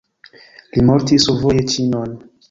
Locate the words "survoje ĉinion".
1.29-2.17